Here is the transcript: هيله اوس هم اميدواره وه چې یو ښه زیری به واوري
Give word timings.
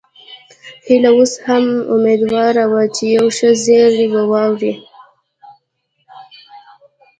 هيله 0.87 1.09
اوس 1.15 1.33
هم 1.45 1.65
اميدواره 1.93 2.63
وه 2.71 2.83
چې 2.95 3.03
یو 3.17 3.25
ښه 3.37 3.49
زیری 3.63 4.05
به 4.13 4.21
واوري 4.31 4.73